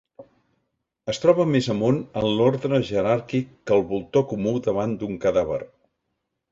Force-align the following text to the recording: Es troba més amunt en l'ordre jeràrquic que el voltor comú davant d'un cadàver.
Es 1.13 1.19
troba 1.25 1.45
més 1.49 1.67
amunt 1.75 1.99
en 2.23 2.27
l'ordre 2.39 2.81
jeràrquic 2.89 3.53
que 3.69 3.77
el 3.79 3.87
voltor 3.95 4.27
comú 4.35 4.59
davant 4.71 4.99
d'un 5.03 5.25
cadàver. 5.27 5.63